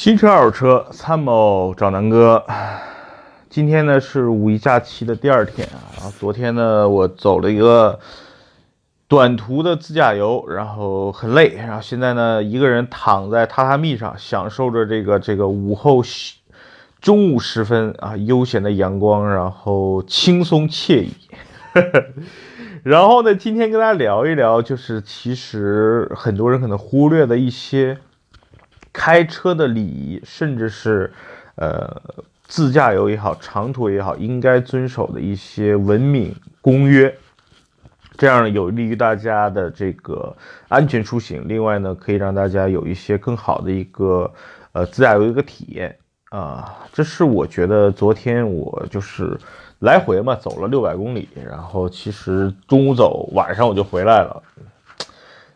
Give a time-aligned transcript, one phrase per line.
[0.00, 2.42] 新车二手车参谋找南哥。
[3.50, 8.00] 今天呢是五一假期的第二天啊，然后昨天呢我走了一个
[9.06, 16.02] 短途的自驾游，然后很累，然后现在呢一个人躺在榻榻米上，享受着这个这个午后
[17.02, 21.12] 中午时分啊悠闲的阳光，然后轻松惬意。
[22.84, 27.98] 然后呢，今天跟大家聊一聊，就是其实很多人可能忽略的一些。
[28.92, 31.12] 开车的礼仪，甚至是，
[31.54, 32.00] 呃，
[32.44, 37.14] 自驾游也好，长途也好，应该遵守的一些文明公约，
[38.16, 40.36] 这样有利于大家的这个
[40.68, 41.44] 安全出行。
[41.46, 44.32] 另外呢，可以让大家有一些更好的一个
[44.72, 45.96] 呃自驾游一个体验
[46.30, 46.76] 啊。
[46.92, 49.38] 这是我觉得昨天我就是
[49.78, 54.42] 来回嘛，走了六百公里，然后其实中午走，晚上我就回来了。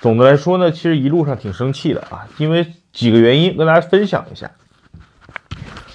[0.00, 2.66] 总的来说呢，其实一路上挺生气的啊，因为
[2.96, 4.50] 几个原因跟大家分享一下。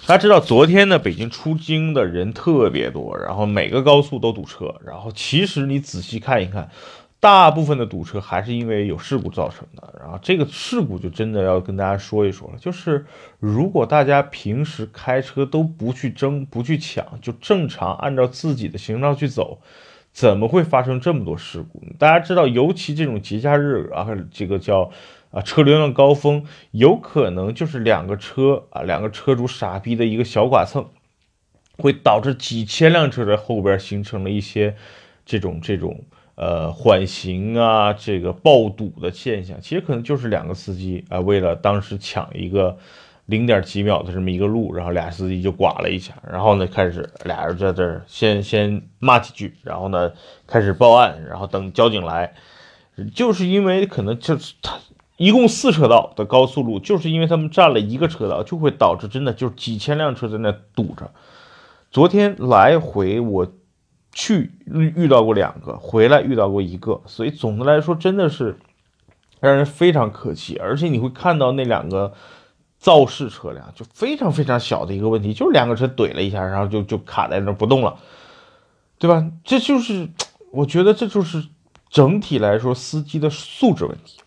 [0.06, 6.70] 大家知道，昨天呢，北京出京的人特别多，然后每个高速都堵车，然后其实你仔细看一看，
[7.20, 9.96] 大部分的堵车还是因为有事故造成的。
[10.00, 13.04] 然后这个事故就真的要跟大家说一说了，就是
[13.40, 19.60] 如果大家平时开车都不去争、不去抢，就正常按照自己的行道去走。
[20.14, 21.82] 怎么会发生这么多事故？
[21.98, 24.92] 大家知道，尤其这种节假日啊，这个叫
[25.32, 30.86] 啊车流量高峰，有可能就是两个车啊，两个车主傻逼的一个小剐蹭，
[31.78, 34.76] 会导致几千辆车在后边形成了一些
[35.26, 36.04] 这种这种
[36.36, 39.59] 呃缓行啊，这个爆堵的现象。
[39.62, 42.78] 其实可能就是两个司机啊，为了当时抢一个。
[43.28, 50.12] 零点几秒的这么一个路，然后俩司机就剐了一下，然后呢开始俩人在这儿先先骂几句，然后呢
[50.46, 52.34] 开始报案，然后等交警来，
[53.16, 54.80] 就是因为可能就是他
[55.22, 61.12] 一共四车道的高速路，就是因为他们占了一个车道，就会导致真的就是几千辆车在那堵着。
[61.92, 63.48] 昨天来回我
[64.12, 68.58] 去遇遇到过两个，回来遇到过一个，所以总的来说真的是
[69.40, 72.14] 让人非常可气，而且你会看到那两个。
[72.84, 77.96] 肇事车辆就非常非常小的一个问题，就是两个车怼了一下，然后就就卡在那不动了，
[78.98, 79.24] 对吧？
[79.44, 80.10] 这就是
[80.52, 81.46] 我觉得这就是
[81.92, 84.20] 整体来说司机的素质问题，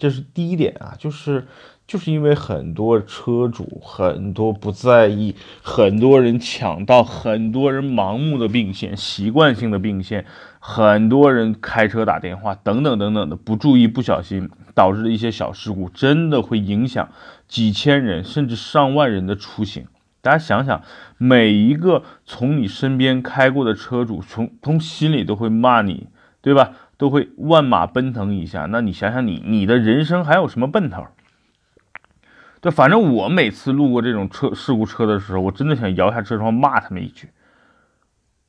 [0.00, 1.46] 这是第一点啊，就是
[1.86, 10.24] 就是因为很多车主很多不在意，很多人抢道，很多人盲目的并线，习惯性的并线，
[10.58, 17.10] 很多人开车打电话等等等等的不注意不小心导致的一些小事故，真的会影响。
[17.46, 19.84] 几千人甚至上万人的出行，
[20.22, 20.80] 大家想想，
[21.18, 26.06] 每一个从你身边开过的车主，从从心里都会骂你，
[26.40, 26.72] 对吧？
[27.00, 28.66] 都会万马奔腾一下。
[28.66, 31.06] 那你想想，你你的人生还有什么奔头？
[32.60, 37.30] 对，反正我每次路过这种车事故车的时候，我真的想摇下车窗骂他们一句，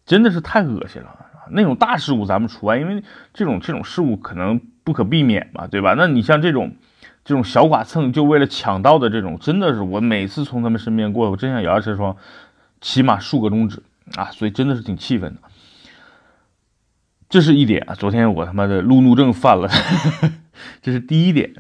[0.06, 1.28] 真的是太恶心了。
[1.52, 3.02] 那种大事故咱们除外，因为
[3.34, 5.96] 这种这种事故可能不可避免嘛，对吧？
[5.98, 6.76] 那你像这种。
[7.24, 12.18] 这种小剐蹭就为了抢道的这种，真的是我每次从他们身边过，我真想摇下车窗，
[12.82, 13.84] 起码竖个中指
[14.16, 14.26] 啊！
[14.32, 15.42] 所以真的是挺气愤的。
[17.32, 19.70] 这是一点啊，昨天我他妈的路怒症犯了，
[20.84, 21.54] 这是第一点。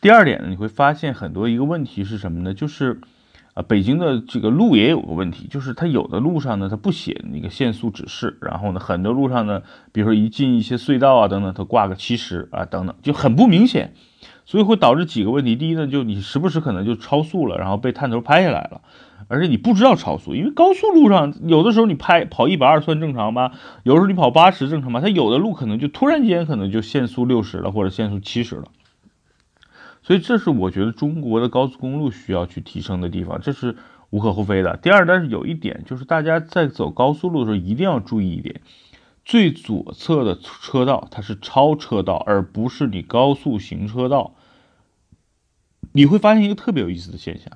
[0.00, 2.52] 第二点呢，你会发现很多一个问题是什么呢？
[2.52, 3.00] 就是
[3.54, 9.62] 啊，北京的这个路也有个问题，就是它有的路上呢，它不写那个限速指示，然后呢，很多路上呢，
[9.92, 13.92] 比如说一进一些隧道啊等等，它挂个七十啊等等，就很不明显。
[14.44, 18.80] 所以会导致几个问题，第一呢，就你时不时可能就超速了，然后被探头拍下来了，
[19.32, 28.64] 而且你不知道超速，因为高速路上有的时候你拍跑一百二算正常吧，有时候你跑八十正常吧，它有的路可能就突然间可能就限速六十了或者限速七十了，
[30.02, 33.76] 所以这是我觉得中国的高速公路需要去提升的地方，这是
[34.10, 34.76] 无可厚非的。
[34.76, 38.60] 第二，但是有一点就是大家在走高速路的时候一定要注意一点。
[39.24, 44.34] 最左侧的车道，它是超车道，而不是你高速行车道。
[45.92, 47.52] 你会发现一个特别有意思的现象，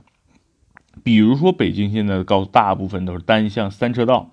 [1.04, 4.32] 比如说北京现在的高速大部分都是单向三车道，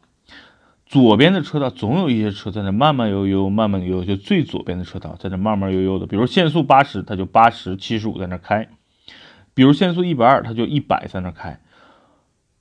[0.85, 6.07] 左边的车道总有一些车在那慢慢悠悠、慢慢悠悠，就最左边的车道在那慢慢悠悠的。
[6.07, 8.65] 比如限速八十，它就八十、七十五在那开；
[9.53, 11.59] 比如限速一百二，它就一百在那开。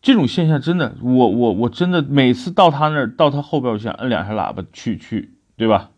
[0.02, 5.90] 这种现象真的，我我我真的每次到他那儿，到他后边，我想摁两下喇叭去去，对吧？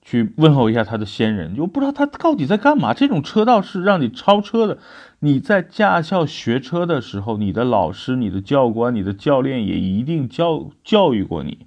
[0.00, 2.92] 去问候一下他的先人，就不知道他到底在干嘛。
[2.92, 4.78] 这种车道是让你超车的。
[5.24, 11.66] 你在驾校学车的时候，你的老师、你的教官、你的教练也一定教教育过你，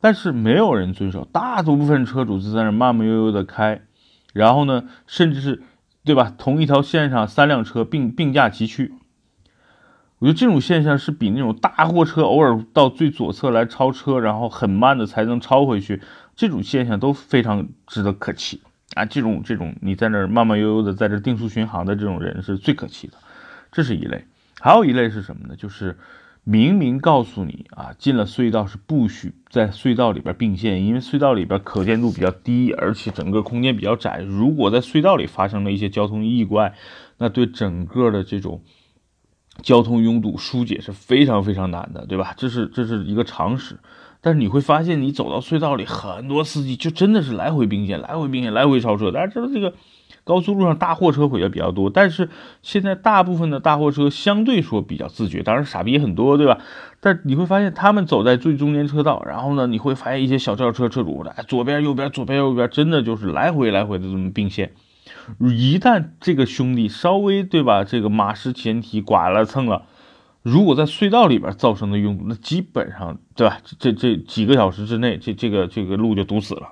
[0.00, 1.24] 但是没有人遵守。
[1.32, 3.82] 大多部分车主就在那慢慢悠悠的开，
[4.32, 5.64] 然后呢，甚至是，
[6.04, 6.32] 对吧？
[6.38, 8.94] 同一条线上三辆车并并驾齐驱。
[10.20, 16.00] 我觉得这种现象是比那种大货车偶尔到最左侧来超车，然后很慢的才能超回去，
[16.36, 18.60] 这种现象都非常值得可气
[18.94, 19.04] 啊！
[19.04, 23.14] 这种这种你在那儿慢慢悠悠的在这定速巡航的这种人是最可气的，
[23.70, 24.24] 这是一类。
[24.58, 25.54] 还有一类是什么呢？
[25.56, 25.96] 就是
[26.42, 34.20] 明明告诉你啊，进了隧道是不许在隧道里边并线，因为隧道里边可见度比较低，而且整个空间比较窄。
[34.20, 36.74] 如果在隧道里发生了一些交通意外，
[37.18, 38.62] 那对整个的这种
[39.62, 42.34] 交通拥堵疏解是非常非常难的，对吧？
[42.36, 43.78] 这是这是一个常识。
[44.20, 49.10] 但是你会发现，你走到隧道里，很多司机就真的是来回并线，来回并线，来回超车。
[49.10, 49.74] 大家知道这个。
[50.22, 52.28] 高速路上大货车毁的比较多，但是
[52.62, 56.58] 现在大部分的大货车相对说比较自觉，当然傻逼很多，对吧？
[57.00, 64.72] 但你会发现他们走在最中间车道，然后呢，你会发现一些小轿车车主的左边右边左边右边真的就是来回来回的这么并线。
[65.38, 69.86] 一旦这个兄弟稍微对吧，这个马失前蹄剐了蹭了，
[70.42, 73.58] 如果在隧道里边造成的拥堵，那基本上对吧？
[73.78, 76.70] 这这几个小时之内，这这个这个路就堵死了。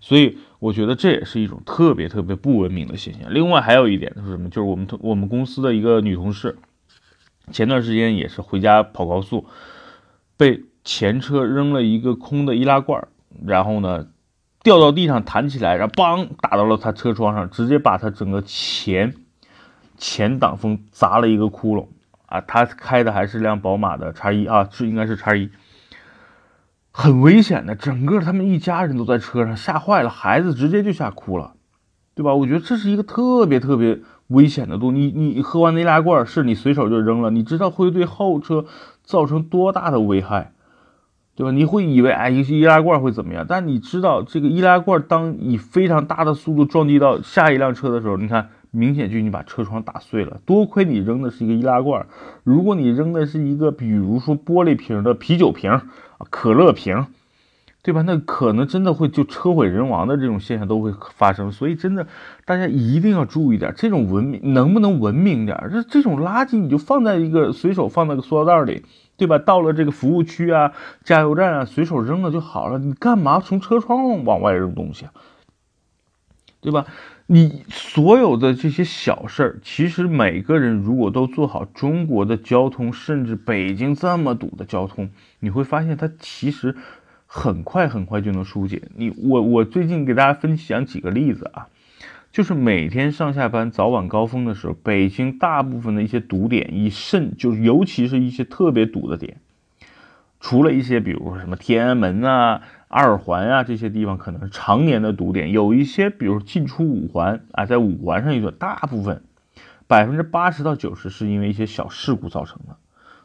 [0.00, 3.32] 所以我觉得这也是一种特别特别不文明的现象。
[3.32, 4.48] 另外还有一点是什么？
[4.50, 6.58] 就是我们同我们公司的一个女同事，
[7.50, 9.46] 前段时间也是回家跑高速，
[10.36, 13.06] 被前车扔了一个空的易拉罐，
[13.46, 14.08] 然后呢
[14.62, 19.14] 掉到地上弹起来，然后梆打到了她车窗上，直接把她整个前
[19.96, 21.86] 前挡风砸了一个窟窿
[22.32, 22.40] 啊！
[22.46, 25.50] 他开的还是辆宝马的叉一啊，是应该是叉一。
[26.90, 31.52] 很危险的，整个他们一家人都在车上，吓坏了，孩子直接就吓哭了，
[32.14, 32.34] 对吧？
[32.34, 35.00] 我觉得这是一个特别特别危险的东西。
[35.00, 38.64] 你你喝完那易拉罐，是你随手就扔了，你知道会对后车
[39.02, 40.52] 造成多大的危害，
[41.36, 41.50] 对吧？
[41.50, 43.44] 你会以为哎，一易拉罐会怎么样？
[43.46, 48.48] 但你知道这个易拉罐当以非常大的速度撞击到下一辆车的时候，你看。
[48.74, 52.06] 明显就你把车窗打碎了，多亏你扔的是一个易拉罐，
[52.42, 55.82] 如果你扔的是一个，比如说玻璃瓶的啤酒瓶啊、
[56.30, 57.06] 可乐瓶，
[57.82, 58.00] 对吧？
[58.02, 61.52] 那可能真的会就车毁人亡的这种现象都会发生。
[61.52, 62.06] 所以真的，
[62.46, 65.68] 大家一定要注意点，这种文明能不能文明点？
[65.70, 68.84] 这这种垃圾你就放在一个随手放在个塑料袋里，
[69.18, 69.36] 对吧？
[69.38, 70.72] 到了这个服务区啊、
[71.04, 72.78] 加油站啊，随手扔了就好了。
[72.78, 75.12] 你干嘛从车窗往外扔东西啊？
[76.62, 76.86] 对吧？
[77.26, 85.10] 你所有的这些小事儿，其实每个人如果都做好中国的交通，甚至北京这么堵的交通，
[85.40, 86.76] 你会发现它其实
[87.26, 88.82] 很快很快就能疏解。
[88.94, 91.66] 你我我最近给大家分享几个例子啊，
[92.30, 99.38] 就是每天上下班早晚高峰的时候，北京大部分的一些堵点，以甚就是尤其是一些特别堵的点，
[100.38, 102.62] 除了一些比如什么天安门啊。
[102.92, 109.24] 二环啊，这些地方可能是常年的堵点，有一些，比如进出五环啊，在五环上一段，大部分
[109.86, 112.76] 百分之八十到九十是因为一些小事故造成的，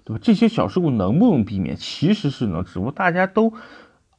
[0.05, 0.19] 对吧？
[0.23, 1.75] 这些小事故能不能避免？
[1.75, 3.51] 其实是能，只不过大家都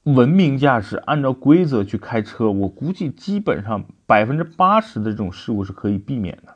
[0.03, 6.55] 文明驾驶，按照规则去开车，我估计基本上百分之八十的这种事故是可以避免的，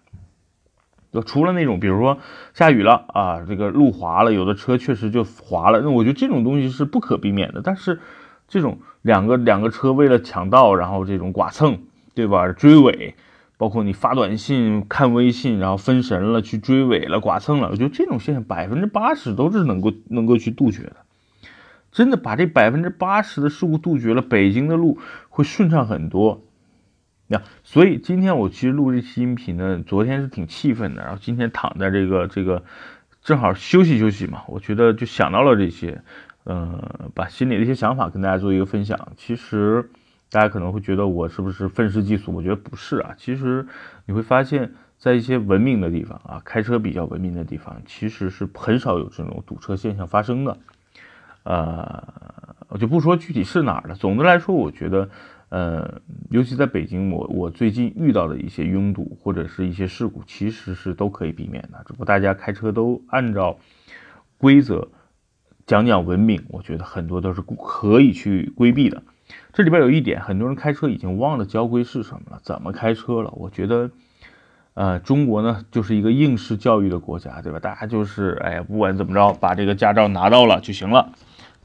[1.10, 1.22] 就？
[1.22, 2.18] 除了那种，比如说
[2.52, 7.98] 下雨了啊，这个路滑了，有的车确实就滑了，那我觉得这种东西是不可避免的，但是。
[8.52, 11.78] 这种两个两个车为了抢道，然后这种剐蹭，
[12.14, 12.52] 对吧？
[12.52, 13.14] 追尾，
[13.56, 20.96] 包括你发短信、看微信，然后分神了去追尾了、剐蹭了，我觉得这种现象百分之八十都是能够能够去杜绝的。
[21.92, 24.98] 真的把这百分之八十的事故杜绝了，北京的路
[25.30, 26.42] 会顺畅很多。
[27.28, 32.64] 那所以今天我其实录这期音频呢，昨天是挺气愤的，然后今天躺在这个这个
[33.22, 36.02] 正好休息休息嘛，我觉得就想到了这些。
[36.44, 38.98] 呃，把心里的一些想法跟大家做一个分享。
[39.16, 39.88] 其实，
[40.28, 42.32] 大家可能会觉得我是不是愤世嫉俗？
[42.34, 43.14] 我觉得不是啊。
[43.16, 43.64] 其实
[44.06, 50.58] 你会发现，在一些文明的地方啊，开车比较文明的地方，其实是很少有这种堵车现象发生的。
[51.44, 52.02] 呃，
[52.68, 53.94] 我就不说具体是哪儿了。
[53.94, 55.08] 总的来说，我觉得，
[55.48, 61.80] 呃，尤其在北京，我我最近遇到的一些拥堵或者是一些事故，其实是都可以避免的。
[61.86, 63.56] 只不过大家开车都按照
[64.38, 64.88] 规则。
[65.66, 69.02] 讲讲文明，我觉得很多都是可以去规避的。
[69.52, 73.30] 这里边有一点，很多人开车已经忘了交规是什么了，怎么开车了。
[73.36, 73.90] 我觉得，
[74.74, 77.58] 呃，中国呢就是一个应试教育的国家，对吧？
[77.58, 81.12] 大家就是，哎呀，不管怎么着，把这个驾照拿到了就行了。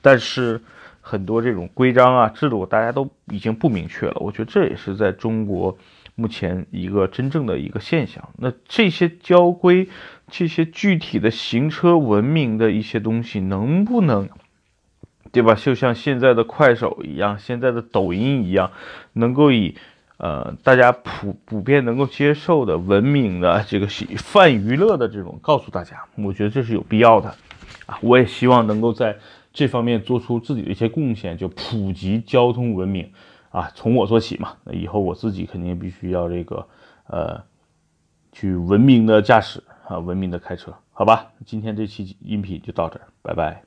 [0.02, 0.62] 但是
[1.08, 4.18] 很多这种规章啊、制度，大家都已经不明确了。
[4.20, 5.78] 我觉得这也是在中国。
[6.20, 9.88] 目前一个真正的一个现象，那这些交规、
[10.32, 14.28] 这些具体的行车文明的一些东西，能不能，
[15.32, 15.54] 对吧？
[15.54, 18.72] 就像现在的快手一样，现在的抖音一样，
[19.14, 19.76] 能够以
[20.18, 23.86] 呃，大家普普遍能够接受的文明的这个
[24.18, 27.36] 泛娱乐的这种告诉大家，我觉得这是有必要的
[27.86, 28.00] 啊。
[28.02, 29.16] 我也希望能够在
[29.58, 33.12] 这方面做出自己的一些贡献，就普及交通文明
[33.50, 34.56] 啊，从我做起嘛。
[34.64, 36.68] 那以后我自己肯定必须要这个
[37.08, 37.42] 呃，
[38.32, 41.32] 去文明的驾驶啊，文明的开车，好吧？
[41.44, 43.64] 今天这期音频就到这儿，拜拜。